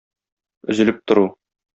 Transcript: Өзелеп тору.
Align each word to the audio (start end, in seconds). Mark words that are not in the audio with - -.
Өзелеп 0.73 1.03
тору. 1.11 1.27